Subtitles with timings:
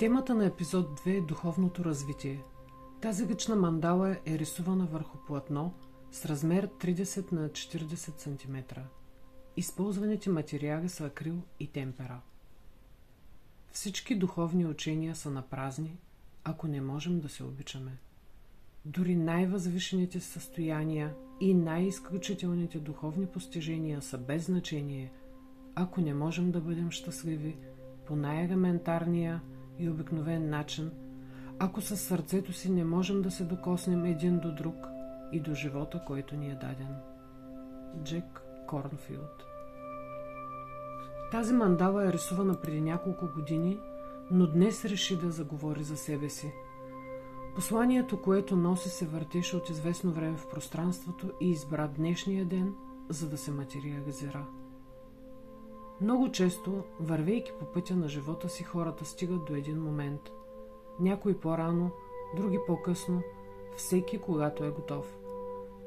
[0.00, 2.42] Темата на епизод 2 е духовното развитие.
[3.00, 5.74] Тази ръчна мандала е рисувана върху платно
[6.10, 8.80] с размер 30 на 40 см.
[9.56, 12.20] Използваните материали са акрил и темпера.
[13.72, 15.98] Всички духовни учения са на празни,
[16.44, 17.98] ако не можем да се обичаме.
[18.84, 25.12] Дори най-възвишените състояния и най-изключителните духовни постижения са без значение,
[25.74, 27.56] ако не можем да бъдем щастливи
[28.06, 29.42] по най-елементарния
[29.80, 30.90] и обикновен начин,
[31.58, 34.86] ако със сърцето си не можем да се докоснем един до друг
[35.32, 36.96] и до живота, който ни е даден.
[38.04, 39.44] Джек Корнфилд
[41.30, 43.78] Тази мандала е рисувана преди няколко години,
[44.30, 46.52] но днес реши да заговори за себе си.
[47.54, 52.74] Посланието, което носи, се въртеше от известно време в пространството и избра днешния ден,
[53.08, 54.46] за да се материализира.
[56.00, 60.20] Много често, вървейки по пътя на живота си, хората стигат до един момент.
[61.00, 61.90] Някои по-рано,
[62.36, 63.22] други по-късно,
[63.76, 65.18] всеки когато е готов.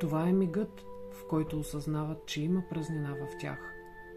[0.00, 3.74] Това е мигът, в който осъзнават, че има празнина в тях,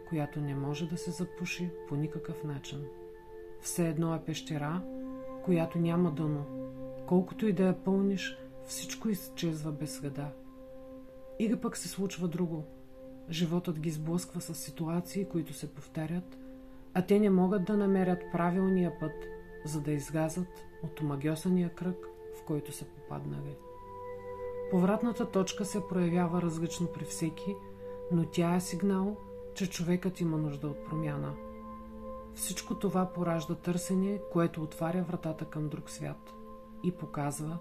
[0.09, 2.85] която не може да се запуши по никакъв начин.
[3.61, 4.81] Все едно е пещера,
[5.45, 6.45] която няма дъно.
[7.07, 10.31] Колкото и да я пълниш, всичко изчезва без следа.
[11.39, 12.63] Или пък се случва друго–
[13.29, 16.37] Животът ги сблъсква с ситуации, които се повтарят,
[16.93, 19.27] а те не могат да намерят правилния път,
[19.65, 22.07] за да излязат от омагьосания кръг,
[22.39, 23.55] в който са попаднали.
[24.71, 27.55] Повратната точка се проявява различно при всеки,
[28.11, 29.17] но тя е сигнал,
[29.55, 31.33] че човекът има нужда от промяна.
[32.33, 36.33] Всичко това поражда търсене, което отваря вратата към друг свят
[36.83, 37.57] и показва,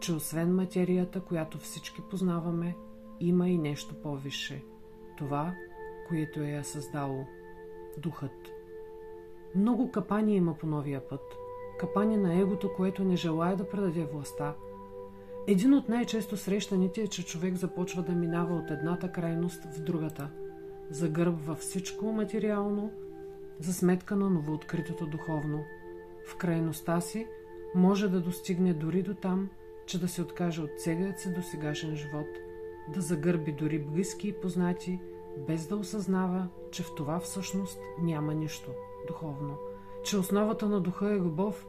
[0.00, 2.76] че освен материята, която всички познаваме,
[3.20, 4.64] има и нещо по-висше–
[5.16, 5.54] това,
[6.08, 7.26] което е създало
[7.98, 8.52] духът.
[9.54, 11.36] Много капани има по новия път.
[11.78, 14.54] Капани на егото, което не желая да предаде властта.
[15.46, 20.30] Един от най-често срещаните е, че човек започва да минава от едната крайност в другата.
[20.90, 22.92] Загърбва всичко материално,
[23.60, 25.64] за сметка на новооткритото духовно.
[26.26, 27.26] В крайността си
[27.74, 29.50] може да достигне дори до там,
[29.86, 32.26] че да се откаже от целият си досегашен живот–
[32.88, 35.00] да загърби дори близки и познати,
[35.46, 38.70] без да осъзнава, че в това всъщност няма нищо
[39.06, 39.56] духовно,
[40.04, 41.66] че основата на духа е любов,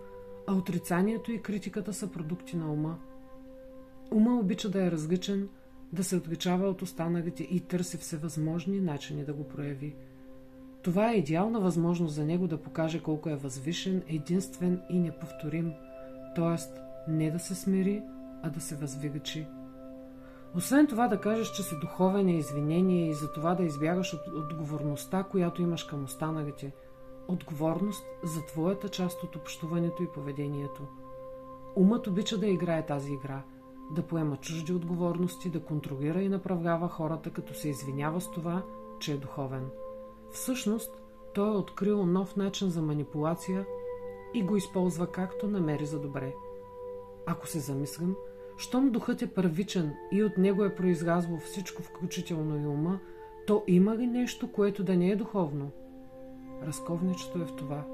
[0.48, 3.00] а отрицанието и критиката са продукти на ума.
[4.12, 5.50] Ума обича да е различен,
[5.94, 9.96] да се отличава от останалите и търси всевъзможни начини да го прояви.
[10.82, 15.72] Това е идеална възможност за него да покаже колко е възвишен, единствен и неповторим,
[16.36, 16.82] т.е.
[17.12, 18.04] не да се смири,
[18.44, 19.48] а да се възвигачи.
[20.58, 24.28] Освен това да кажеш, че си духовен е извинение и за това да избягаш от
[24.28, 26.74] отговорността, която имаш към останалите.
[27.28, 30.82] Отговорност за твоята част от общуването и поведението.
[31.76, 33.44] Умът обича да играе тази игра,
[33.92, 38.64] да поема чужди отговорности, да контролира и направлява хората, като се извинява с това,
[39.00, 39.70] че е духовен.
[40.32, 41.02] Всъщност,
[41.34, 43.66] той е открил нов начин за манипулация
[44.34, 46.34] и го използва както намери за добре.
[47.26, 48.16] Ако се замислим,
[48.58, 53.00] щом духът е първичен и от него е произлязло всичко, включително и ума,
[53.48, 55.72] то има ли нещо, което да не е духовно?
[56.64, 57.86] Разковничето е в това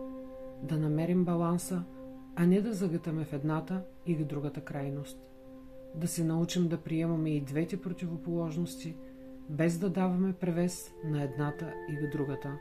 [0.63, 1.83] да намерим баланса,
[2.35, 5.19] а не да загътаме в едната или другата крайност.
[5.95, 8.95] Да се научим да приемаме и двете противоположности,
[9.49, 12.57] без да даваме превес на едната или другата.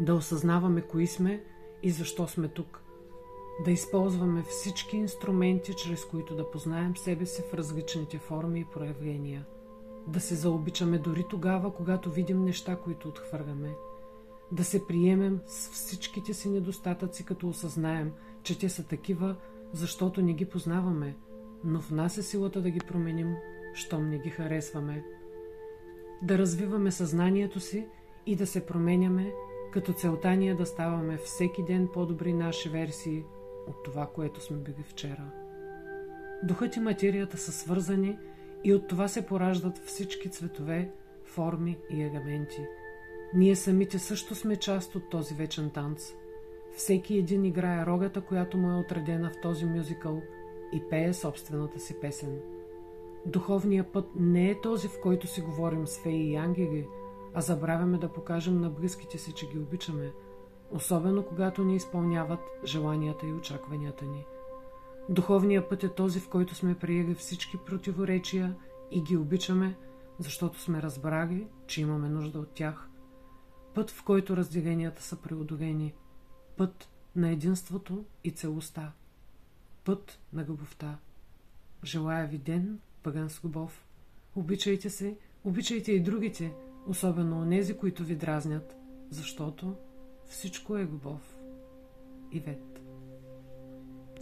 [0.00, 1.42] Да осъзнаваме кои сме
[1.82, 2.82] и защо сме тук–
[3.60, 9.46] да използваме всички инструменти, чрез които да познаем себе си в различните форми и проявления.
[10.06, 13.74] Да се заобичаме дори тогава, когато видим неща, които отхвърляме.
[14.52, 19.36] Да се приемем с всичките си недостатъци, като осъзнаем, че те са такива,
[19.72, 21.16] защото не ги познаваме,
[21.64, 23.34] но в нас е силата да ги променим,
[23.74, 25.04] щом не ги харесваме.
[26.22, 27.86] Да развиваме съзнанието си
[28.26, 29.32] и да се променяме,
[29.72, 33.24] като целта ни е да ставаме всеки ден по-добри наши версии–
[33.66, 35.30] от това, което сме били вчера.
[36.42, 38.18] Духът и материята са свързани
[38.64, 40.90] и от това се пораждат всички цветове,
[41.24, 42.66] форми и елементи.
[43.34, 46.12] Ние самите също сме част от този вечен танц.
[46.76, 50.22] Всеки един играе рогата, която му е отредена в този мюзикъл
[50.72, 52.40] и пее собствената си песен.
[53.26, 56.86] Духовният път не е този, в който си говорим с феи и ангели,
[57.34, 60.12] а забравяме да покажем на близките си, че ги обичаме–
[60.72, 64.24] особено когато ни изпълняват желанията и очакванията ни.
[65.08, 68.56] Духовният път е този, в който сме приели всички противоречия
[68.90, 69.76] и ги обичаме,
[70.18, 72.88] защото сме разбрали, че имаме нужда от тях.
[73.74, 75.94] Път, в който разделенията са преодолени.
[76.56, 78.92] Път, на единството и целостта.
[79.84, 80.98] Път на любовта.
[81.84, 83.84] Желая ви ден, пъган с любов.
[84.36, 86.52] Обичайте се, обичайте и другите,
[86.86, 88.76] особено онези, които ви дразнят,
[89.10, 89.74] защото
[90.32, 91.36] всичко е любов.
[92.32, 92.71] Ивет